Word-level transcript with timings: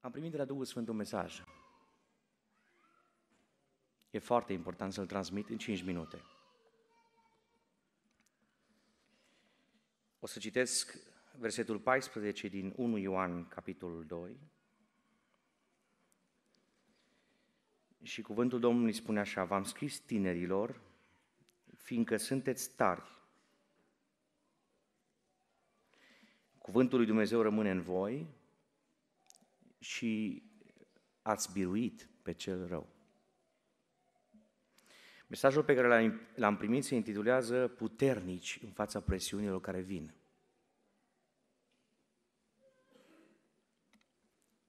Am 0.00 0.10
primit 0.10 0.30
de 0.30 0.36
la 0.36 0.44
Duhul 0.44 0.64
Sfânt 0.64 0.88
un 0.88 0.96
mesaj. 0.96 1.44
E 4.10 4.18
foarte 4.18 4.52
important 4.52 4.92
să-l 4.92 5.06
transmit 5.06 5.48
în 5.48 5.58
5 5.58 5.82
minute. 5.82 6.22
O 10.18 10.26
să 10.26 10.38
citesc 10.38 10.96
versetul 11.38 11.78
14 11.78 12.48
din 12.48 12.72
1 12.76 12.96
Ioan, 12.96 13.48
capitolul 13.48 14.06
2. 14.06 14.36
Și 18.02 18.22
cuvântul 18.22 18.60
Domnului 18.60 18.92
spune 18.92 19.20
așa, 19.20 19.44
v-am 19.44 19.64
scris 19.64 19.98
tinerilor, 19.98 20.80
fiindcă 21.76 22.16
sunteți 22.16 22.76
tari. 22.76 23.18
Cuvântul 26.58 26.98
lui 26.98 27.06
Dumnezeu 27.06 27.40
rămâne 27.42 27.70
în 27.70 27.82
voi 27.82 28.26
și 29.80 30.42
ați 31.22 31.52
biruit 31.52 32.08
pe 32.22 32.32
cel 32.32 32.66
rău. 32.66 32.88
Mesajul 35.26 35.64
pe 35.64 35.74
care 35.74 36.28
l-am 36.34 36.56
primit 36.56 36.84
se 36.84 36.94
intitulează 36.94 37.68
Puternici 37.68 38.60
în 38.62 38.70
fața 38.70 39.00
presiunilor 39.00 39.60
care 39.60 39.80
vin. 39.80 40.14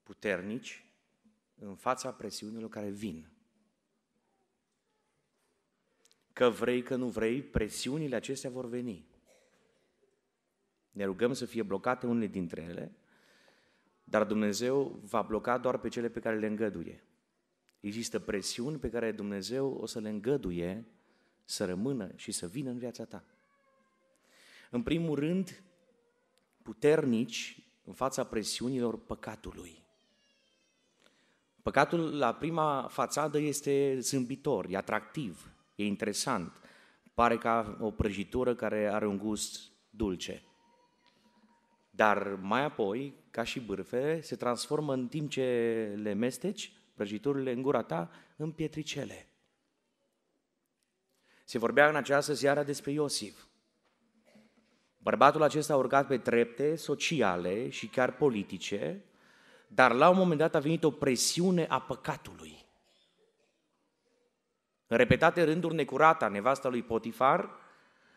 Puternici 0.02 0.84
în 1.54 1.76
fața 1.76 2.12
presiunilor 2.12 2.68
care 2.68 2.90
vin. 2.90 3.30
Că 6.32 6.48
vrei, 6.48 6.82
că 6.82 6.96
nu 6.96 7.08
vrei, 7.08 7.42
presiunile 7.42 8.16
acestea 8.16 8.50
vor 8.50 8.66
veni. 8.66 9.06
Ne 10.90 11.04
rugăm 11.04 11.32
să 11.32 11.44
fie 11.44 11.62
blocate 11.62 12.06
unele 12.06 12.26
dintre 12.26 12.62
ele, 12.62 12.96
dar 14.12 14.24
Dumnezeu 14.24 15.00
va 15.02 15.22
bloca 15.22 15.58
doar 15.58 15.78
pe 15.78 15.88
cele 15.88 16.08
pe 16.08 16.20
care 16.20 16.38
le 16.38 16.46
îngăduie. 16.46 17.04
Există 17.80 18.18
presiuni 18.18 18.78
pe 18.78 18.90
care 18.90 19.12
Dumnezeu 19.12 19.78
o 19.80 19.86
să 19.86 20.00
le 20.00 20.08
îngăduie 20.08 20.86
să 21.44 21.64
rămână 21.64 22.10
și 22.16 22.32
să 22.32 22.46
vină 22.46 22.70
în 22.70 22.78
viața 22.78 23.04
ta. 23.04 23.24
În 24.70 24.82
primul 24.82 25.18
rând, 25.18 25.62
puternici 26.62 27.58
în 27.84 27.92
fața 27.92 28.24
presiunilor 28.24 28.98
păcatului. 28.98 29.82
Păcatul 31.62 32.18
la 32.18 32.34
prima 32.34 32.86
fațadă 32.90 33.38
este 33.38 33.98
zâmbitor, 33.98 34.66
e 34.68 34.76
atractiv, 34.76 35.50
e 35.74 35.84
interesant, 35.84 36.52
pare 37.14 37.38
ca 37.38 37.76
o 37.80 37.90
prăjitură 37.90 38.54
care 38.54 38.92
are 38.92 39.06
un 39.06 39.18
gust 39.18 39.70
dulce. 39.90 40.42
Dar 41.94 42.28
mai 42.40 42.64
apoi, 42.64 43.14
ca 43.30 43.42
și 43.42 43.60
bârfele, 43.60 44.20
se 44.20 44.36
transformă 44.36 44.92
în 44.92 45.08
timp 45.08 45.30
ce 45.30 45.44
le 46.02 46.12
mesteci, 46.12 46.72
prăjiturile 46.94 47.52
în 47.52 47.62
gura 47.62 47.82
ta, 47.82 48.10
în 48.36 48.50
pietricele. 48.50 49.26
Se 51.44 51.58
vorbea 51.58 51.88
în 51.88 51.96
această 51.96 52.32
seară 52.32 52.62
despre 52.62 52.90
Iosif. 52.90 53.44
Bărbatul 54.98 55.42
acesta 55.42 55.72
a 55.72 55.76
urcat 55.76 56.06
pe 56.06 56.18
trepte 56.18 56.76
sociale 56.76 57.68
și 57.68 57.86
chiar 57.86 58.12
politice, 58.12 59.04
dar 59.66 59.92
la 59.92 60.08
un 60.08 60.16
moment 60.16 60.38
dat 60.38 60.54
a 60.54 60.58
venit 60.58 60.84
o 60.84 60.90
presiune 60.90 61.66
a 61.68 61.80
păcatului. 61.80 62.66
În 64.86 64.96
repetate 64.96 65.42
rânduri, 65.42 65.74
necurata, 65.74 66.28
nevasta 66.28 66.68
lui 66.68 66.82
Potifar, 66.82 67.50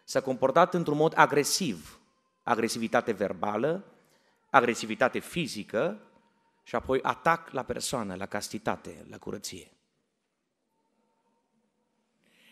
s-a 0.04 0.22
comportat 0.22 0.74
într-un 0.74 0.98
mod 0.98 1.14
agresiv, 1.16 2.00
agresivitate 2.46 3.12
verbală, 3.12 3.86
agresivitate 4.50 5.20
fizică 5.20 6.00
și 6.64 6.76
apoi 6.76 7.00
atac 7.02 7.50
la 7.52 7.64
persoană, 7.64 8.16
la 8.16 8.26
castitate, 8.26 9.06
la 9.10 9.18
curăție. 9.18 9.72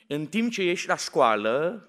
În 0.07 0.27
timp 0.27 0.51
ce 0.51 0.61
ești 0.61 0.87
la 0.87 0.95
școală, 0.95 1.87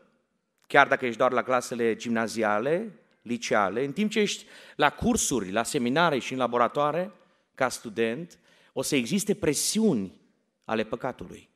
chiar 0.67 0.89
dacă 0.89 1.07
ești 1.07 1.19
doar 1.19 1.33
la 1.33 1.43
clasele 1.43 1.97
gimnaziale, 1.97 2.99
liceale, 3.23 3.85
în 3.85 3.93
timp 3.93 4.11
ce 4.11 4.21
ești 4.21 4.47
la 4.77 4.91
cursuri, 4.91 5.51
la 5.51 5.63
seminare 5.63 6.19
și 6.19 6.33
în 6.33 6.39
laboratoare, 6.39 7.13
ca 7.55 7.69
student, 7.69 8.39
o 8.73 8.83
să 8.83 8.97
existe 8.97 9.35
presiuni 9.35 10.21
ale 10.65 10.85
păcatului. 10.85 11.49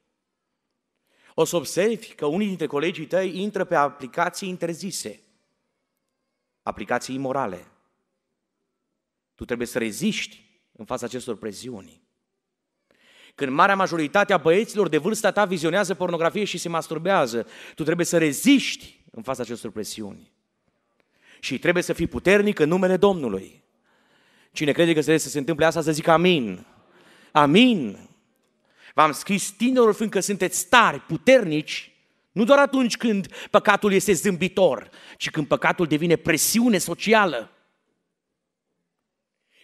O 1.34 1.44
să 1.44 1.56
observi 1.56 2.14
că 2.14 2.26
unii 2.26 2.46
dintre 2.46 2.66
colegii 2.66 3.06
tăi 3.06 3.40
intră 3.40 3.64
pe 3.64 3.74
aplicații 3.74 4.48
interzise, 4.48 5.22
aplicații 6.68 7.14
imorale. 7.14 7.66
Tu 9.34 9.44
trebuie 9.44 9.66
să 9.66 9.78
reziști 9.78 10.44
în 10.72 10.84
fața 10.84 11.06
acestor 11.06 11.36
presiuni. 11.36 12.02
Când 13.34 13.52
marea 13.52 13.76
majoritate 13.76 14.32
a 14.32 14.36
băieților 14.36 14.88
de 14.88 14.98
vârsta 14.98 15.30
ta 15.30 15.44
vizionează 15.44 15.94
pornografie 15.94 16.44
și 16.44 16.58
se 16.58 16.68
masturbează, 16.68 17.46
tu 17.74 17.84
trebuie 17.84 18.06
să 18.06 18.18
reziști 18.18 19.04
în 19.10 19.22
fața 19.22 19.42
acestor 19.42 19.70
presiuni. 19.70 20.32
Și 21.40 21.58
trebuie 21.58 21.82
să 21.82 21.92
fii 21.92 22.06
puternic 22.06 22.58
în 22.58 22.68
numele 22.68 22.96
Domnului. 22.96 23.64
Cine 24.52 24.72
crede 24.72 24.92
că 24.92 24.98
trebuie 24.98 25.18
să 25.18 25.28
se 25.28 25.38
întâmple 25.38 25.64
asta, 25.64 25.80
să 25.80 25.92
zică 25.92 26.10
amin. 26.10 26.66
Amin. 27.32 28.08
V-am 28.94 29.12
scris 29.12 29.50
tinerilor 29.50 29.94
fiindcă 29.94 30.20
sunteți 30.20 30.68
tari, 30.68 31.00
puternici, 31.00 31.97
nu 32.38 32.44
doar 32.44 32.58
atunci 32.58 32.96
când 32.96 33.26
păcatul 33.50 33.92
este 33.92 34.12
zâmbitor, 34.12 34.90
ci 35.16 35.30
când 35.30 35.46
păcatul 35.46 35.86
devine 35.86 36.16
presiune 36.16 36.78
socială. 36.78 37.50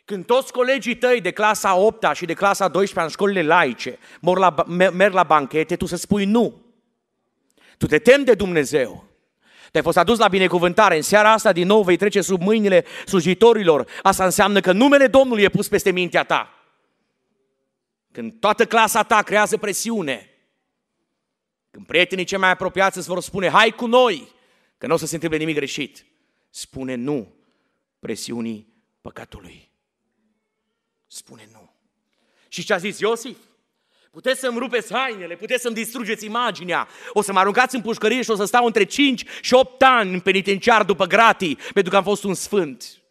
Când 0.05 0.27
toți 0.27 0.53
colegii 0.53 0.97
tăi 0.97 1.21
de 1.21 1.31
clasa 1.31 1.75
8 1.77 2.15
și 2.15 2.25
de 2.25 2.33
clasa 2.33 2.69
12 2.69 3.01
în 3.01 3.09
școlile 3.09 3.43
laice 3.43 3.99
mor 4.21 4.39
la, 4.39 4.55
merg 4.93 5.13
la 5.13 5.23
banchete, 5.23 5.77
tu 5.77 5.87
să 5.87 5.97
spui 5.97 6.25
nu. 6.25 6.63
Tu 7.79 7.87
te 7.87 7.99
temi 7.99 8.25
de 8.25 8.35
Dumnezeu. 8.35 9.05
Te-ai 9.71 9.85
fost 9.85 9.97
adus 9.97 10.19
la 10.19 10.29
binecuvântare. 10.29 10.97
În 10.97 11.03
seara 11.03 11.33
asta 11.33 11.53
din 11.53 11.67
nou 11.67 11.83
vei 11.83 11.97
trece 11.97 12.21
sub 12.21 12.41
mâinile 12.41 12.85
slujitorilor. 13.07 13.91
Asta 14.03 14.25
înseamnă 14.25 14.61
că 14.61 14.73
numele 14.73 15.07
Domnului 15.07 15.43
e 15.43 15.49
pus 15.49 15.69
peste 15.69 15.91
mintea 15.91 16.25
ta. 16.25 16.55
Când 18.13 18.33
toată 18.41 18.67
clasa 18.67 19.03
ta 19.03 19.23
creează 19.23 19.57
presiune, 19.57 20.34
când 21.75 21.87
prietenii 21.87 22.25
cei 22.25 22.39
mai 22.39 22.51
apropiați 22.51 22.99
îți 22.99 23.09
vor 23.09 23.21
spune, 23.21 23.49
hai 23.49 23.71
cu 23.71 23.87
noi, 23.87 24.29
că 24.79 24.87
nu 24.87 24.95
o 24.95 24.97
să 24.97 25.07
se 25.07 25.15
întâmple 25.15 25.39
nimic 25.39 25.55
greșit, 25.55 26.07
spune 26.51 26.95
nu 26.95 27.35
presiunii 27.99 28.73
păcatului. 29.01 29.71
Spune 31.07 31.49
nu. 31.53 31.75
Și 32.49 32.65
ce 32.65 32.73
a 32.73 32.77
zis 32.77 32.99
Iosif? 32.99 33.37
Puteți 34.11 34.41
să-mi 34.41 34.59
rupeți 34.59 34.93
hainele, 34.93 35.37
puteți 35.37 35.63
să-mi 35.63 35.75
distrugeți 35.75 36.25
imaginea, 36.25 36.89
o 37.13 37.23
să 37.23 37.33
mă 37.33 37.39
aruncați 37.39 37.75
în 37.75 37.83
pușcărie 37.83 38.23
și 38.23 38.31
o 38.31 38.35
să 38.37 38.45
stau 38.45 38.67
între 38.67 38.85
5 38.85 39.25
și 39.41 39.55
8 39.55 39.83
ani 39.83 40.13
în 40.13 40.21
penitenciar 40.21 40.85
după 40.85 41.07
gratii, 41.07 41.59
pentru 41.73 41.91
că 41.91 41.97
am 41.97 42.03
fost 42.03 42.25
un 42.25 42.35
sfânt. 42.35 43.03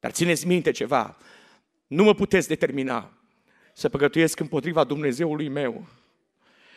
Dar 0.00 0.10
țineți 0.10 0.46
minte 0.46 0.70
ceva, 0.70 1.16
nu 1.86 2.04
mă 2.04 2.14
puteți 2.14 2.48
determina 2.48 3.12
să 3.74 3.88
păcătuiesc 3.88 4.40
împotriva 4.40 4.84
Dumnezeului 4.84 5.48
meu. 5.48 5.86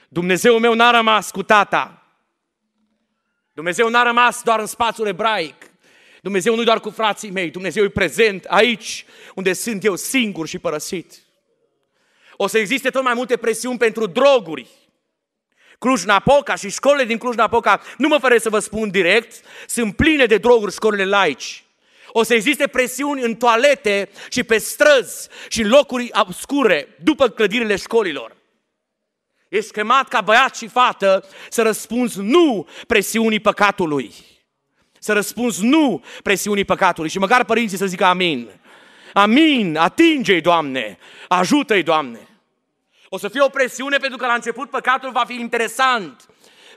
Dumnezeul 0.09 0.59
meu 0.59 0.73
n-a 0.73 0.91
rămas 0.91 1.31
cu 1.31 1.43
tata. 1.43 2.03
Dumnezeu 3.53 3.89
n-a 3.89 4.03
rămas 4.03 4.41
doar 4.43 4.59
în 4.59 4.65
spațiul 4.65 5.07
ebraic. 5.07 5.55
Dumnezeu 6.21 6.55
nu 6.55 6.63
doar 6.63 6.79
cu 6.79 6.89
frații 6.89 7.29
mei, 7.29 7.49
Dumnezeu 7.49 7.83
e 7.83 7.89
prezent 7.89 8.45
aici 8.45 9.05
unde 9.35 9.53
sunt 9.53 9.83
eu 9.83 9.95
singur 9.95 10.47
și 10.47 10.59
părăsit. 10.59 11.13
O 12.35 12.47
să 12.47 12.57
existe 12.57 12.89
tot 12.89 13.03
mai 13.03 13.13
multe 13.13 13.37
presiuni 13.37 13.77
pentru 13.77 14.05
droguri. 14.05 14.67
Cluj-Napoca 15.79 16.55
și 16.55 16.69
școlile 16.69 17.05
din 17.05 17.17
Cluj-Napoca, 17.17 17.81
nu 17.97 18.07
mă 18.07 18.17
fără 18.17 18.37
să 18.37 18.49
vă 18.49 18.59
spun 18.59 18.89
direct, 18.89 19.45
sunt 19.67 19.95
pline 19.95 20.25
de 20.25 20.37
droguri 20.37 20.73
școlile 20.73 21.05
laici. 21.05 21.63
O 22.07 22.23
să 22.23 22.33
existe 22.33 22.67
presiuni 22.67 23.21
în 23.21 23.35
toalete 23.35 24.09
și 24.29 24.43
pe 24.43 24.57
străzi 24.57 25.27
și 25.47 25.61
în 25.61 25.69
locuri 25.69 26.09
obscure 26.13 26.87
după 27.03 27.29
clădirile 27.29 27.75
școlilor. 27.75 28.38
Ești 29.49 29.71
chemat 29.71 30.07
ca 30.07 30.21
băiat 30.21 30.55
și 30.55 30.67
fată 30.67 31.27
să 31.49 31.61
răspunzi 31.61 32.19
nu 32.19 32.67
presiunii 32.87 33.39
păcatului. 33.39 34.13
Să 34.99 35.13
răspunzi 35.13 35.65
nu 35.65 36.03
presiunii 36.23 36.65
păcatului 36.65 37.09
și 37.09 37.19
măcar 37.19 37.45
părinții 37.45 37.77
să 37.77 37.85
zică 37.85 38.05
amin. 38.05 38.49
Amin, 39.13 39.77
atinge-i, 39.77 40.41
Doamne, 40.41 40.97
ajută-i, 41.27 41.83
Doamne. 41.83 42.27
O 43.09 43.17
să 43.17 43.27
fie 43.27 43.41
o 43.41 43.49
presiune 43.49 43.97
pentru 43.97 44.17
că 44.17 44.25
la 44.25 44.33
început 44.33 44.69
păcatul 44.69 45.11
va 45.11 45.23
fi 45.25 45.33
interesant 45.33 46.29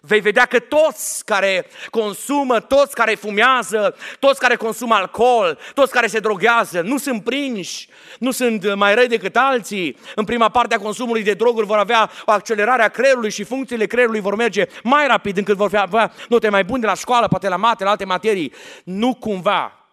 vei 0.05 0.21
vedea 0.21 0.47
că 0.47 0.59
toți 0.59 1.25
care 1.25 1.67
consumă, 1.91 2.61
toți 2.61 2.95
care 2.95 3.15
fumează, 3.15 3.97
toți 4.19 4.41
care 4.41 4.57
consumă 4.57 4.95
alcool, 4.95 5.59
toți 5.75 5.93
care 5.93 6.07
se 6.07 6.19
droghează, 6.19 6.81
nu 6.81 6.99
sunt 6.99 7.25
prinși, 7.25 7.89
nu 8.19 8.31
sunt 8.31 8.75
mai 8.75 8.95
răi 8.95 9.09
decât 9.09 9.37
alții. 9.37 9.97
În 10.15 10.25
prima 10.25 10.49
parte 10.49 10.75
a 10.75 10.79
consumului 10.79 11.23
de 11.23 11.35
droguri 11.35 11.67
vor 11.67 11.79
avea 11.79 12.11
o 12.25 12.31
accelerare 12.33 12.83
a 12.83 12.89
creierului 12.89 13.31
și 13.31 13.45
funcțiile 13.45 13.87
creierului 13.87 14.21
vor 14.21 14.35
merge 14.35 14.67
mai 14.83 15.07
rapid 15.07 15.37
încât 15.37 15.57
vor 15.57 15.75
avea 15.75 16.13
note 16.29 16.49
mai 16.49 16.65
bune 16.65 16.81
de 16.81 16.87
la 16.87 16.95
școală, 16.95 17.29
poate 17.29 17.49
la 17.49 17.57
mate, 17.57 17.85
la 17.85 17.91
alte 17.91 18.05
materii. 18.05 18.53
Nu 18.85 19.15
cumva 19.15 19.87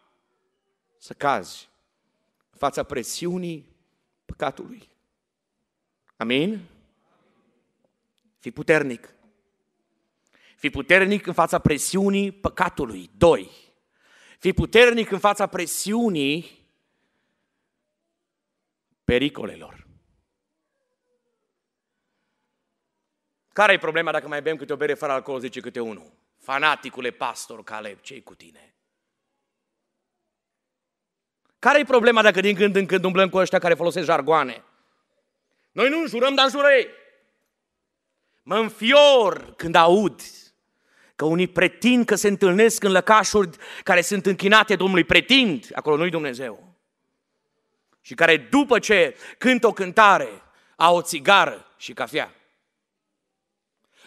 să 0.97 1.13
cazi 1.13 1.69
fața 2.57 2.83
presiunii 2.83 3.65
păcatului. 4.25 4.89
Amin? 6.17 6.61
Fii 8.39 8.51
puternic. 8.51 9.13
Fii 10.59 10.69
puternic 10.69 11.25
în 11.25 11.33
fața 11.33 11.59
presiunii 11.59 12.31
păcatului. 12.31 13.09
Doi. 13.17 13.51
Fii 14.39 14.53
puternic 14.53 15.11
în 15.11 15.19
fața 15.19 15.47
presiunii 15.47 16.67
pericolelor. 19.03 19.87
Care 23.53 23.73
e 23.73 23.77
problema 23.77 24.11
dacă 24.11 24.27
mai 24.27 24.41
bem 24.41 24.55
câte 24.55 24.73
o 24.73 24.75
bere 24.75 24.93
fără 24.93 25.11
alcool, 25.11 25.39
zice 25.39 25.59
câte 25.59 25.79
unul? 25.79 26.11
Fanaticule 26.37 27.11
pastor 27.11 27.63
Caleb, 27.63 27.99
ce 27.99 28.21
cu 28.21 28.35
tine? 28.35 28.75
Care 31.59 31.79
e 31.79 31.83
problema 31.83 32.21
dacă 32.21 32.41
din 32.41 32.55
când 32.55 32.75
în 32.75 32.85
când 32.85 33.03
umblăm 33.03 33.29
cu 33.29 33.37
ăștia 33.37 33.59
care 33.59 33.73
folosesc 33.73 34.05
jargoane? 34.05 34.63
Noi 35.71 35.89
nu 35.89 35.99
înjurăm, 35.99 36.35
dar 36.35 36.45
înjură 36.45 36.67
ei. 36.67 36.87
Mă 38.43 38.57
înfior 38.57 39.53
când 39.55 39.75
aud 39.75 40.21
că 41.19 41.25
unii 41.25 41.47
pretind 41.47 42.05
că 42.05 42.15
se 42.15 42.27
întâlnesc 42.27 42.83
în 42.83 42.91
lăcașuri 42.91 43.57
care 43.83 44.01
sunt 44.01 44.25
închinate 44.25 44.75
Domnului, 44.75 45.03
pretind, 45.03 45.69
acolo 45.73 45.97
nu-i 45.97 46.09
Dumnezeu. 46.09 46.75
Și 48.01 48.13
care 48.13 48.37
după 48.37 48.79
ce 48.79 49.15
cântă 49.37 49.67
o 49.67 49.73
cântare, 49.73 50.29
au 50.75 50.95
o 50.95 51.01
țigară 51.01 51.65
și 51.77 51.93
cafea. 51.93 52.35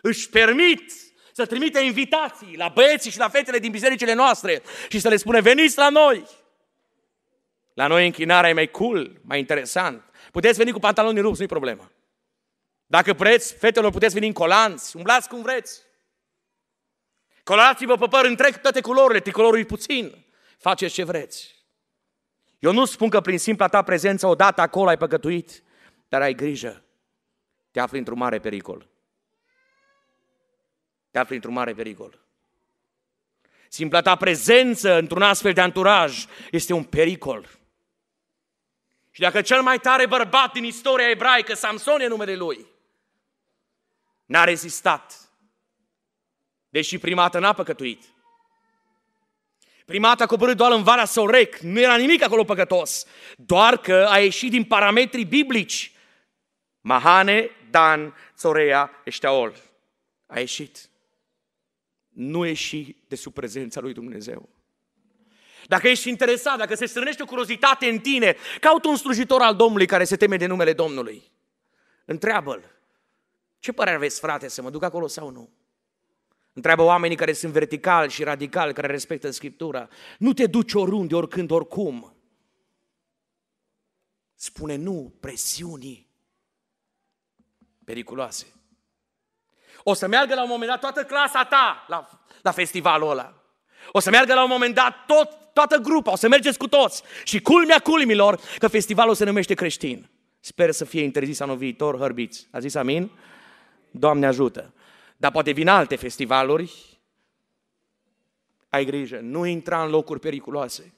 Își 0.01 0.29
permit 0.29 0.93
să 1.33 1.47
trimite 1.47 1.81
invitații 1.81 2.57
la 2.57 2.69
băieții 2.69 3.11
și 3.11 3.19
la 3.19 3.29
fetele 3.29 3.59
din 3.59 3.71
bisericile 3.71 4.13
noastre 4.13 4.63
și 4.89 5.01
să 5.01 5.09
le 5.09 5.17
spune, 5.17 5.41
veniți 5.41 5.79
la 5.79 5.89
noi! 5.89 6.27
La 7.75 7.87
noi 7.87 8.07
închinarea 8.07 8.51
e 8.51 8.53
mai 8.53 8.71
cool, 8.71 9.21
mai 9.23 9.39
interesant. 9.39 10.05
Puteți 10.31 10.59
veni 10.59 10.73
cu 10.73 10.79
pantaloni 10.79 11.21
rupți, 11.21 11.39
nu-i 11.39 11.49
problemă. 11.49 11.93
Dacă 12.87 13.13
vreți, 13.13 13.55
fetelor, 13.55 13.91
puteți 13.91 14.15
veni 14.15 14.27
în 14.27 14.33
colanți, 14.33 14.97
umblați 14.97 15.29
cum 15.29 15.43
vreți. 15.43 15.91
Colorați-vă 17.45 17.97
pe 17.97 18.07
păr 18.07 18.25
întreg 18.25 18.61
toate 18.61 18.81
culorile, 18.81 19.21
tricolorul 19.21 19.59
e 19.59 19.65
puțin. 19.65 20.25
Faceți 20.59 20.95
ce 20.95 21.05
vreți. 21.05 21.55
Eu 22.59 22.73
nu 22.73 22.85
spun 22.85 23.09
că 23.09 23.21
prin 23.21 23.39
simpla 23.39 23.69
ta 23.69 23.83
prezență 23.83 24.27
odată 24.27 24.61
acolo 24.61 24.89
ai 24.89 24.97
păcătuit, 24.97 25.63
dar 26.09 26.23
ai 26.23 26.35
grijă. 26.35 26.85
Te 27.71 27.81
afli 27.81 27.99
într-un 27.99 28.19
mare 28.19 28.41
pericol. 28.41 28.89
Te 31.11 31.19
afli 31.19 31.35
într-un 31.35 31.53
mare 31.53 31.75
pericol. 31.75 32.19
Simpla 33.69 34.01
ta 34.01 34.17
prezență 34.17 34.93
într-un 34.93 35.23
astfel 35.23 35.53
de 35.53 35.61
anturaj 35.61 36.27
este 36.51 36.73
un 36.73 36.85
pericol. 36.85 37.49
Și 39.11 39.21
dacă 39.21 39.43
cel 39.43 39.63
mai 39.63 39.79
tare 39.79 40.07
bărbat 40.07 40.53
din 40.53 40.65
istoria 40.65 41.09
ebraică, 41.09 41.55
Samson 41.55 42.01
e 42.01 42.07
numele 42.07 42.35
lui, 42.35 42.67
n-a 44.25 44.45
rezistat, 44.45 45.22
deși 46.73 46.99
primată 46.99 47.39
n-a 47.39 47.53
păcătuit. 47.53 48.05
Primata 49.85 50.25
a 50.25 50.27
coborât 50.27 50.57
doar 50.57 50.73
în 50.73 50.83
Valea 50.83 51.05
Sorec, 51.05 51.57
nu 51.57 51.81
era 51.81 51.97
nimic 51.97 52.23
acolo 52.23 52.45
păcătos, 52.45 53.07
doar 53.37 53.77
că 53.79 54.07
a 54.11 54.19
ieșit 54.19 54.51
din 54.51 54.65
parametrii 54.65 55.25
biblici. 55.25 55.93
Mahane, 56.81 57.51
Dan, 57.71 58.15
Țorea, 58.37 58.91
Eșteaol. 59.05 59.57
A 60.27 60.39
ieșit. 60.39 60.89
Nu 62.09 62.45
ieși 62.45 62.97
de 63.09 63.17
sub 63.17 63.33
prezența 63.33 63.81
lui 63.81 63.93
Dumnezeu. 63.93 64.49
Dacă 65.67 65.89
ești 65.89 66.09
interesat, 66.09 66.59
dacă 66.59 66.75
se 66.75 66.87
strânește 66.87 67.23
o 67.23 67.27
curiozitate 67.27 67.87
în 67.87 67.99
tine, 67.99 68.37
caută 68.61 68.89
un 68.89 68.97
slujitor 68.97 69.41
al 69.41 69.57
Domnului 69.57 69.87
care 69.87 70.05
se 70.05 70.17
teme 70.17 70.37
de 70.37 70.47
numele 70.47 70.73
Domnului. 70.73 71.23
Întreabă-l. 72.05 72.71
Ce 73.59 73.73
părere 73.73 73.97
aveți, 73.97 74.21
frate, 74.21 74.49
să 74.49 74.63
mă 74.63 74.71
duc 74.71 74.83
acolo 74.83 75.07
sau 75.07 75.31
nu? 75.31 75.51
Întreabă 76.53 76.83
oamenii 76.83 77.17
care 77.17 77.33
sunt 77.33 77.53
verticali 77.53 78.11
și 78.11 78.25
radicali, 78.25 78.73
care 78.73 78.87
respectă 78.87 79.31
Scriptura. 79.31 79.89
Nu 80.19 80.33
te 80.33 80.47
duci 80.47 80.73
oriunde, 80.73 81.15
oricând, 81.15 81.51
oricum. 81.51 82.17
Spune 84.35 84.77
nu 84.77 85.15
presiunii 85.21 86.11
periculoase. 87.85 88.47
O 89.83 89.95
să 89.95 90.07
meargă 90.07 90.35
la 90.35 90.43
un 90.43 90.49
moment 90.49 90.71
dat 90.71 90.81
toată 90.81 91.05
clasa 91.05 91.45
ta 91.45 91.85
la, 91.89 92.09
la 92.43 92.51
festivalul 92.51 93.11
ăla. 93.11 93.35
O 93.93 94.01
să 94.01 94.11
meargă 94.11 94.35
la 94.35 94.43
un 94.43 94.49
moment 94.51 94.75
dat 94.75 95.07
tot, 95.07 95.29
toată 95.53 95.77
grupa, 95.77 96.13
o 96.13 96.17
să 96.17 96.29
mergeți 96.29 96.59
cu 96.59 96.69
toți. 96.69 97.03
Și 97.25 97.41
culmea 97.41 97.79
culmilor 97.79 98.41
că 98.59 98.69
festivalul 98.69 99.15
se 99.15 99.25
numește 99.25 99.55
creștin. 99.55 100.11
Sper 100.41 100.71
să 100.71 100.85
fie 100.85 101.03
interzis 101.03 101.41
anul 101.41 101.57
viitor, 101.57 101.99
hărbiți. 101.99 102.49
A 102.51 102.59
zis 102.59 102.75
amin? 102.75 103.11
Doamne 103.91 104.27
ajută. 104.27 104.73
Dar 105.23 105.31
poate 105.31 105.51
vin 105.51 105.69
alte 105.69 105.97
festivaluri. 105.97 106.99
Ai 108.69 108.85
grijă, 108.85 109.19
nu 109.19 109.45
intra 109.45 109.85
în 109.85 109.91
locuri 109.91 110.21
periculoase. 110.21 110.95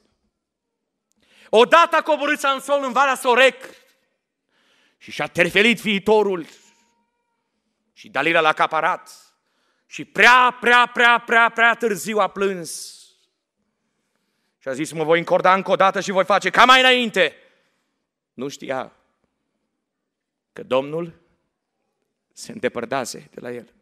Odată 1.49 1.95
a 1.95 2.01
coborât 2.01 2.39
Samson 2.39 2.83
în 2.83 2.91
Valea 2.91 3.15
Sorec 3.15 3.55
și 4.97 5.11
și-a 5.11 5.27
terfelit 5.27 5.81
viitorul. 5.81 6.45
Și 7.93 8.09
Dalila 8.09 8.39
l-a 8.39 8.53
caparat. 8.53 9.35
Și 9.85 10.05
prea, 10.05 10.57
prea, 10.59 10.85
prea, 10.93 11.19
prea, 11.19 11.49
prea 11.49 11.75
târziu 11.75 12.17
a 12.17 12.27
plâns. 12.27 13.01
Și 14.57 14.67
a 14.67 14.73
zis, 14.73 14.91
mă 14.91 15.03
voi 15.03 15.19
încorda 15.19 15.53
încă 15.53 15.71
o 15.71 15.75
dată 15.75 16.01
și 16.01 16.11
voi 16.11 16.25
face 16.25 16.49
ca 16.49 16.65
mai 16.65 16.79
înainte. 16.79 17.35
Nu 18.33 18.47
știa 18.47 18.91
că 20.53 20.63
Domnul 20.63 21.13
se 22.33 22.51
îndepărtase 22.51 23.29
de 23.33 23.39
la 23.39 23.51
el. 23.51 23.73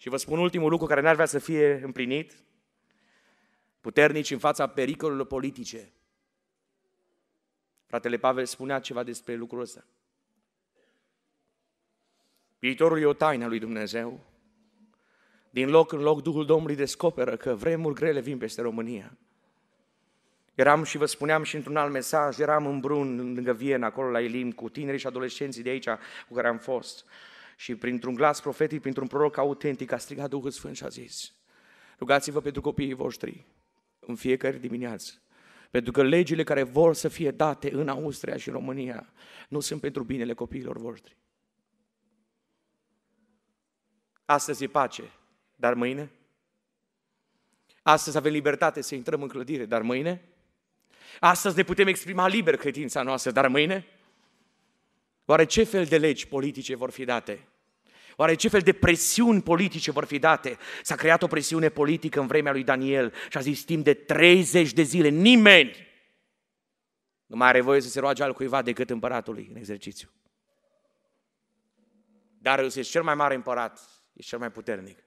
Și 0.00 0.08
vă 0.08 0.16
spun 0.16 0.38
ultimul 0.38 0.70
lucru 0.70 0.86
care 0.86 1.00
n-ar 1.00 1.14
vrea 1.14 1.26
să 1.26 1.38
fie 1.38 1.80
împlinit. 1.82 2.32
Puternici 3.80 4.30
în 4.30 4.38
fața 4.38 4.66
pericolelor 4.66 5.26
politice. 5.26 5.92
Fratele 7.86 8.16
Pavel 8.16 8.44
spunea 8.44 8.78
ceva 8.78 9.02
despre 9.02 9.34
lucrul 9.34 9.60
ăsta. 9.60 9.84
Viitorul 12.58 13.00
e 13.00 13.04
o 13.04 13.12
taină 13.12 13.46
lui 13.46 13.58
Dumnezeu. 13.58 14.20
Din 15.50 15.68
loc 15.68 15.92
în 15.92 16.00
loc 16.00 16.22
Duhul 16.22 16.46
Domnului 16.46 16.76
descoperă 16.76 17.36
că 17.36 17.54
vremuri 17.54 17.94
grele 17.94 18.20
vin 18.20 18.38
peste 18.38 18.62
România. 18.62 19.16
Eram 20.54 20.84
și 20.84 20.96
vă 20.96 21.06
spuneam 21.06 21.42
și 21.42 21.56
într-un 21.56 21.76
alt 21.76 21.92
mesaj, 21.92 22.38
eram 22.38 22.66
în 22.66 22.80
Brun, 22.80 23.16
lângă 23.16 23.52
Viena, 23.52 23.86
acolo 23.86 24.10
la 24.10 24.20
Elim, 24.20 24.52
cu 24.52 24.68
tinerii 24.68 25.00
și 25.00 25.06
adolescenții 25.06 25.62
de 25.62 25.70
aici 25.70 25.88
cu 26.28 26.34
care 26.34 26.48
am 26.48 26.58
fost. 26.58 27.04
Și 27.60 27.74
printr-un 27.74 28.14
glas 28.14 28.40
profetic, 28.40 28.80
printr-un 28.80 29.06
proroc 29.06 29.36
autentic, 29.36 29.92
a 29.92 29.98
strigat 29.98 30.28
Duhul 30.28 30.50
Sfânt 30.50 30.76
și 30.76 30.84
a 30.84 30.88
zis, 30.88 31.32
rugați-vă 31.98 32.40
pentru 32.40 32.60
copiii 32.60 32.92
voștri 32.92 33.46
în 33.98 34.14
fiecare 34.14 34.58
dimineață. 34.58 35.12
Pentru 35.70 35.92
că 35.92 36.02
legile 36.02 36.42
care 36.42 36.62
vor 36.62 36.94
să 36.94 37.08
fie 37.08 37.30
date 37.30 37.72
în 37.72 37.88
Austria 37.88 38.36
și 38.36 38.48
în 38.48 38.54
România 38.54 39.12
nu 39.48 39.60
sunt 39.60 39.80
pentru 39.80 40.02
binele 40.02 40.34
copiilor 40.34 40.78
voștri. 40.78 41.16
Astăzi 44.24 44.64
e 44.64 44.66
pace, 44.66 45.12
dar 45.56 45.74
mâine? 45.74 46.10
Astăzi 47.82 48.16
avem 48.16 48.32
libertate 48.32 48.80
să 48.80 48.94
intrăm 48.94 49.22
în 49.22 49.28
clădire, 49.28 49.64
dar 49.64 49.82
mâine? 49.82 50.28
Astăzi 51.18 51.56
ne 51.56 51.62
putem 51.62 51.86
exprima 51.86 52.28
liber 52.28 52.56
credința 52.56 53.02
noastră, 53.02 53.30
dar 53.30 53.48
mâine? 53.48 53.86
Oare 55.24 55.44
ce 55.44 55.64
fel 55.64 55.84
de 55.84 55.98
legi 55.98 56.28
politice 56.28 56.76
vor 56.76 56.90
fi 56.90 57.04
date? 57.04 57.44
Oare 58.20 58.34
ce 58.34 58.48
fel 58.48 58.60
de 58.60 58.72
presiuni 58.72 59.42
politice 59.42 59.90
vor 59.90 60.04
fi 60.04 60.18
date? 60.18 60.58
S-a 60.82 60.94
creat 60.94 61.22
o 61.22 61.26
presiune 61.26 61.68
politică 61.68 62.20
în 62.20 62.26
vremea 62.26 62.52
lui 62.52 62.64
Daniel 62.64 63.12
și 63.30 63.36
a 63.36 63.40
zis 63.40 63.62
timp 63.64 63.84
de 63.84 63.94
30 63.94 64.72
de 64.72 64.82
zile 64.82 65.08
nimeni 65.08 65.88
nu 67.26 67.36
mai 67.36 67.48
are 67.48 67.60
voie 67.60 67.80
să 67.80 67.88
se 67.88 68.00
roage 68.00 68.22
altcuiva 68.22 68.62
decât 68.62 68.90
împăratului 68.90 69.46
în 69.50 69.56
exercițiu. 69.56 70.08
Dar 72.38 72.58
este 72.58 72.80
cel 72.80 73.02
mai 73.02 73.14
mare 73.14 73.34
împărat, 73.34 73.80
e 74.12 74.22
cel 74.22 74.38
mai 74.38 74.50
puternic. 74.50 74.98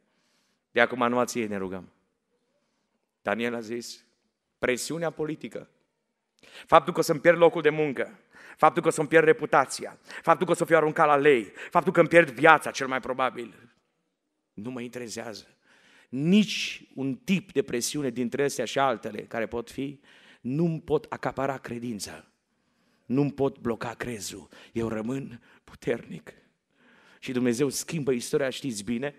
De 0.71 0.81
acum 0.81 1.07
nu 1.07 1.23
ție 1.23 1.47
ne 1.47 1.57
rugăm. 1.57 1.91
Daniel 3.21 3.55
a 3.55 3.59
zis, 3.59 4.05
presiunea 4.59 5.09
politică, 5.09 5.69
faptul 6.65 6.93
că 6.93 6.99
o 6.99 7.03
să-mi 7.03 7.19
pierd 7.19 7.37
locul 7.37 7.61
de 7.61 7.69
muncă, 7.69 8.19
faptul 8.57 8.81
că 8.81 8.87
o 8.87 8.91
să-mi 8.91 9.07
pierd 9.07 9.25
reputația, 9.25 9.99
faptul 10.21 10.45
că 10.45 10.51
o 10.51 10.55
să 10.55 10.65
fiu 10.65 10.75
aruncat 10.75 11.07
la 11.07 11.15
lei, 11.15 11.51
faptul 11.69 11.91
că 11.91 11.99
îmi 11.99 12.09
pierd 12.09 12.29
viața, 12.29 12.71
cel 12.71 12.87
mai 12.87 12.99
probabil, 12.99 13.73
nu 14.53 14.71
mă 14.71 14.81
interesează. 14.81 15.47
Nici 16.09 16.83
un 16.93 17.15
tip 17.15 17.51
de 17.51 17.61
presiune 17.61 18.09
dintre 18.09 18.43
astea 18.43 18.65
și 18.65 18.79
altele 18.79 19.21
care 19.21 19.47
pot 19.47 19.71
fi, 19.71 19.99
nu-mi 20.41 20.81
pot 20.81 21.05
acapara 21.09 21.57
credința. 21.57 22.25
Nu-mi 23.05 23.31
pot 23.31 23.59
bloca 23.59 23.93
crezul. 23.93 24.47
Eu 24.71 24.87
rămân 24.87 25.41
puternic. 25.63 26.33
Și 27.19 27.31
Dumnezeu 27.31 27.69
schimbă 27.69 28.11
istoria, 28.11 28.49
știți 28.49 28.83
bine? 28.83 29.15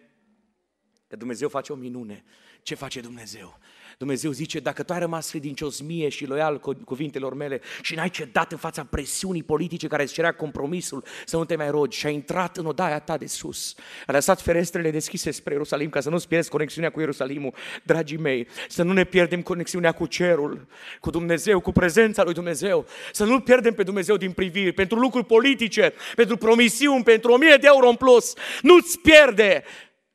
Că 1.06 1.16
Dumnezeu 1.16 1.48
face 1.48 1.72
o 1.72 1.76
minune. 1.76 2.24
ce 2.62 2.74
face 2.74 3.00
Dumnezeu? 3.00 3.58
Dumnezeu 3.98 4.30
zice, 4.30 4.58
dacă 4.58 4.82
tu 4.82 4.92
ai 4.92 4.98
rămas 4.98 5.30
credincios 5.30 5.80
mie 5.80 6.08
și 6.08 6.26
loial 6.26 6.60
cu 6.60 6.74
cuvintelor 6.84 7.34
mele 7.34 7.60
și 7.82 7.94
n-ai 7.94 8.10
cedat 8.10 8.52
în 8.52 8.58
fața 8.58 8.84
presiunii 8.84 9.42
politice 9.42 9.86
care 9.86 10.02
îți 10.02 10.12
cerea 10.12 10.32
compromisul 10.32 11.04
să 11.24 11.36
nu 11.36 11.44
te 11.44 11.56
mai 11.56 11.70
rogi 11.70 11.98
și 11.98 12.06
ai 12.06 12.14
intrat 12.14 12.56
în 12.56 12.66
odaia 12.66 12.98
ta 12.98 13.16
de 13.16 13.26
sus, 13.26 13.74
ai 14.06 14.14
lăsat 14.14 14.40
ferestrele 14.40 14.90
deschise 14.90 15.30
spre 15.30 15.52
Ierusalim 15.52 15.88
ca 15.88 16.00
să 16.00 16.10
nu-ți 16.10 16.28
pierzi 16.28 16.50
conexiunea 16.50 16.90
cu 16.90 17.00
Ierusalimul, 17.00 17.54
dragii 17.82 18.18
mei, 18.18 18.48
să 18.68 18.82
nu 18.82 18.92
ne 18.92 19.04
pierdem 19.04 19.42
conexiunea 19.42 19.92
cu 19.92 20.06
cerul, 20.06 20.66
cu 21.00 21.10
Dumnezeu, 21.10 21.60
cu 21.60 21.72
prezența 21.72 22.22
lui 22.22 22.34
Dumnezeu, 22.34 22.86
să 23.12 23.24
nu 23.24 23.40
pierdem 23.40 23.74
pe 23.74 23.82
Dumnezeu 23.82 24.16
din 24.16 24.32
priviri, 24.32 24.72
pentru 24.72 24.98
lucruri 24.98 25.26
politice, 25.26 25.92
pentru 26.14 26.36
promisiuni, 26.36 27.02
pentru 27.02 27.32
o 27.32 27.36
mie 27.36 27.56
de 27.56 27.66
euro 27.66 27.88
în 27.88 27.96
plus, 27.96 28.32
nu-ți 28.62 28.98
pierde 28.98 29.64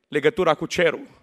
legătura 0.08 0.54
cu 0.54 0.66
cerul. 0.66 1.19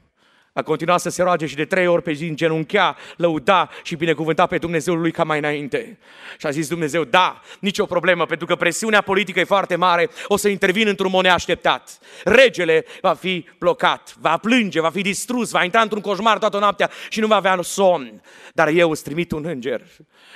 A 0.58 0.62
continuat 0.62 1.00
să 1.00 1.10
se 1.10 1.24
roage 1.24 1.46
și 1.46 1.56
de 1.56 1.66
trei 1.66 1.88
ori 1.88 2.02
pe 2.02 2.12
zi 2.12 2.34
genunchea, 2.34 2.96
lăuda 3.18 3.70
și 3.84 3.96
binecuvânta 3.96 4.46
pe 4.46 4.58
Dumnezeul 4.58 5.00
lui 5.00 5.12
ca 5.12 5.24
mai 5.24 5.38
înainte. 5.38 5.98
Și 6.38 6.46
a 6.46 6.50
zis 6.50 6.68
Dumnezeu, 6.68 7.04
da, 7.04 7.42
nicio 7.60 7.86
problemă, 7.86 8.26
pentru 8.26 8.46
că 8.46 8.56
presiunea 8.56 9.02
politică 9.02 9.40
e 9.40 9.44
foarte 9.44 9.76
mare, 9.76 10.10
o 10.28 10.38
să 10.38 10.48
intervin 10.48 10.88
într-un 10.88 11.12
mod 11.12 11.24
neașteptat. 11.24 12.00
Regele 12.24 12.86
va 13.02 13.14
fi 13.14 13.46
blocat, 13.60 14.16
va 14.20 14.38
plânge, 14.38 14.82
va 14.82 14.90
fi 14.90 15.02
distrus, 15.02 15.52
va 15.52 15.64
intra 15.64 15.82
într-un 15.82 16.02
coșmar 16.02 16.38
toată 16.38 16.60
noaptea 16.60 16.90
și 17.10 17.20
nu 17.20 17.28
va 17.28 17.36
avea 17.36 17.60
somn. 17.62 18.22
Dar 18.54 18.68
eu 18.68 18.90
îți 18.90 19.04
trimit 19.04 19.32
un 19.32 19.46
înger. 19.46 19.82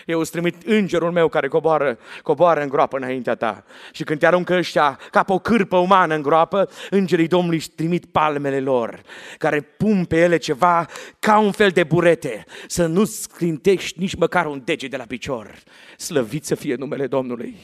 Eu 0.06 0.20
îți 0.20 0.32
trimit 0.32 0.56
îngerul 0.66 1.12
meu 1.12 1.28
care 1.28 1.48
coboară, 1.48 1.98
coboară 2.24 2.62
în 2.62 2.70
groapă 2.70 2.98
înaintea 2.98 3.36
ta. 3.36 3.64
Și 3.92 4.04
când 4.04 4.20
te 4.20 4.26
aruncă 4.26 4.54
ăștia 4.54 5.00
ca 5.12 5.24
pe 5.24 5.34
o 5.34 5.40
cârpă 5.40 5.78
umană 5.78 6.16
în 6.16 6.22
groapă, 6.22 6.70
îngerii 6.90 7.28
Domnului 7.28 7.58
își 7.58 7.70
trimit 7.70 8.06
palmele 8.06 8.60
lor, 8.60 9.02
care 9.38 9.62
pun 9.62 10.06
pe 10.12 10.18
ele 10.18 10.38
ceva 10.38 10.86
ca 11.20 11.38
un 11.38 11.52
fel 11.52 11.70
de 11.70 11.84
burete, 11.84 12.46
să 12.68 12.86
nu 12.86 13.06
sclintești 13.06 14.00
nici 14.00 14.16
măcar 14.16 14.46
un 14.46 14.62
dege 14.66 14.88
de 14.88 14.98
la 14.98 15.04
picior. 15.04 15.54
Slăvit 15.98 16.46
să 16.46 16.56
fie 16.56 16.76
numele 16.76 17.08
Domnului. 17.08 17.56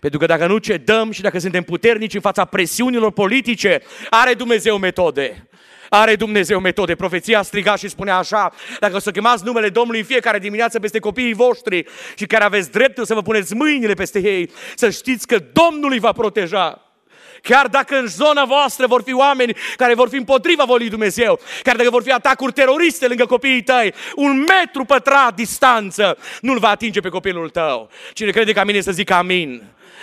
Pentru 0.00 0.18
că 0.18 0.26
dacă 0.26 0.46
nu 0.46 0.58
cedăm 0.58 1.10
și 1.10 1.20
dacă 1.20 1.38
suntem 1.38 1.62
puternici 1.62 2.14
în 2.14 2.20
fața 2.20 2.44
presiunilor 2.44 3.12
politice, 3.12 3.82
are 4.10 4.34
Dumnezeu 4.34 4.78
metode. 4.78 5.48
Are 5.88 6.16
Dumnezeu 6.16 6.60
metode. 6.60 6.94
Profeția 6.94 7.38
a 7.38 7.42
strigat 7.42 7.78
și 7.78 7.88
spunea 7.88 8.16
așa, 8.16 8.52
dacă 8.80 8.96
o 8.96 8.98
să 8.98 9.10
chemați 9.10 9.44
numele 9.44 9.68
Domnului 9.68 10.00
în 10.00 10.06
fiecare 10.06 10.38
dimineață 10.38 10.80
peste 10.80 10.98
copiii 10.98 11.34
voștri 11.34 11.84
și 12.16 12.26
care 12.26 12.44
aveți 12.44 12.70
dreptul 12.70 13.04
să 13.04 13.14
vă 13.14 13.22
puneți 13.22 13.54
mâinile 13.54 13.94
peste 13.94 14.18
ei, 14.18 14.50
să 14.74 14.90
știți 14.90 15.26
că 15.26 15.38
Domnul 15.52 15.92
îi 15.92 15.98
va 15.98 16.12
proteja. 16.12 16.91
Chiar 17.42 17.66
dacă 17.66 17.96
în 17.96 18.06
zona 18.06 18.44
voastră 18.44 18.86
vor 18.86 19.02
fi 19.02 19.12
oameni 19.12 19.56
care 19.76 19.94
vor 19.94 20.08
fi 20.08 20.16
împotriva 20.16 20.64
volii 20.64 20.88
Dumnezeu, 20.88 21.40
chiar 21.62 21.76
dacă 21.76 21.90
vor 21.90 22.02
fi 22.02 22.10
atacuri 22.10 22.52
teroriste 22.52 23.06
lângă 23.08 23.26
copiii 23.26 23.62
tăi, 23.62 23.94
un 24.14 24.38
metru 24.38 24.84
pătrat 24.84 25.34
distanță 25.34 26.18
nu-l 26.40 26.58
va 26.58 26.68
atinge 26.68 27.00
pe 27.00 27.08
copilul 27.08 27.48
tău. 27.48 27.90
Cine 28.12 28.30
crede 28.30 28.52
ca 28.52 28.64
mine 28.64 28.80
să 28.80 28.92
zică 28.92 29.14
amin. 29.14 29.62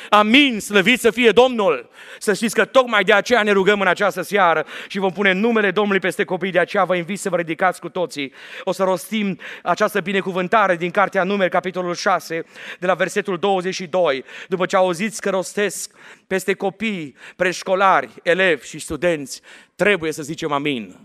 Amin, 0.10 0.60
slăvit 0.60 1.00
să 1.00 1.12
fie 1.12 1.32
Domnul. 1.32 1.89
Să 2.18 2.34
știți 2.34 2.56
că 2.56 2.65
tocmai 2.65 3.03
de 3.03 3.13
aceea 3.13 3.44
ne 3.44 3.51
rugăm 3.51 3.82
în 3.82 3.88
această 3.88 4.22
seară 4.22 4.65
și 4.88 5.00
vom 5.00 5.12
pune 5.12 5.32
numele 5.32 5.72
Domnului 5.72 6.00
peste 6.00 6.24
copii, 6.24 6.51
de 6.51 6.60
aceea 6.60 6.84
vă 6.84 6.96
invit 6.96 7.20
să 7.20 7.29
vă 7.29 7.36
ridicați 7.36 7.79
cu 7.79 7.89
toții. 7.89 8.34
O 8.63 8.72
să 8.72 8.84
rostim 8.84 9.39
această 9.63 10.00
binecuvântare 10.00 10.75
din 10.75 10.91
Cartea 10.91 11.24
Numeri, 11.24 11.50
capitolul 11.50 11.96
6, 11.96 12.44
de 12.79 12.86
la 12.86 12.94
versetul 12.94 13.38
22. 13.38 14.24
După 14.48 14.65
ce 14.65 14.75
auziți 14.75 15.22
că 15.22 15.29
rostesc 15.29 15.91
peste 16.27 16.53
copii, 16.53 17.15
preșcolari, 17.36 18.10
elevi 18.24 18.68
și 18.68 18.79
studenți, 18.79 19.41
trebuie 19.75 20.12
să 20.12 20.24
zicem 20.24 20.51
amin. 20.51 20.96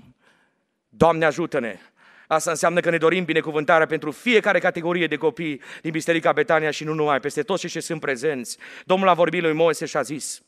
Doamne 0.89 1.25
ajută-ne! 1.25 1.79
Asta 2.27 2.51
înseamnă 2.51 2.81
că 2.81 2.91
ne 2.91 2.99
dorim 2.99 3.25
binecuvântarea 3.25 3.87
pentru 3.87 4.11
fiecare 4.11 4.59
categorie 4.59 5.07
de 5.07 5.17
copii 5.17 5.61
din 5.83 5.91
Biserica 5.91 6.33
Betania 6.33 6.71
și 6.71 6.85
nu 6.85 6.93
numai, 6.93 7.21
peste 7.21 7.43
toți 7.43 7.61
cei 7.61 7.71
ce 7.71 7.81
sunt 7.81 8.01
prezenți. 8.01 8.59
Domnul 8.85 9.09
a 9.09 9.15
vorbit 9.15 9.43
lui 9.43 9.53
Moise 9.53 9.87
și 9.87 9.97
a 9.97 10.03
zis, 10.03 10.43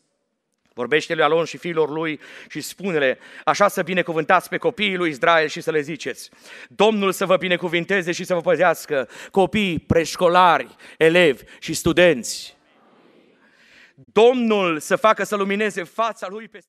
Vorbește 0.76 1.14
lui 1.14 1.23
Alon 1.23 1.45
și 1.45 1.56
fiilor 1.56 1.90
lui 1.90 2.21
și 2.49 2.61
spune-le, 2.61 3.18
așa 3.45 3.68
să 3.68 3.83
binecuvântați 3.83 4.49
pe 4.49 4.56
copiii 4.56 4.97
lui 4.97 5.11
Israel 5.11 5.49
și 5.49 5.61
să 5.61 5.71
le 5.71 5.80
ziceți, 5.80 6.30
Domnul 6.68 7.12
să 7.12 7.26
vă 7.26 7.37
binecuvinteze 7.37 8.12
și 8.12 8.25
să 8.25 8.35
vă 8.35 8.40
păzească 8.40 9.09
copii, 9.30 9.78
preșcolari, 9.78 10.76
elevi 10.99 11.42
și 11.59 11.75
studenți. 11.75 12.56
Domnul 13.95 14.78
să 14.78 14.97
facă 14.97 15.25
să 15.25 15.37
lumineze 15.37 15.83
fața 15.83 16.26
lui 16.30 16.49
pe 16.49 16.61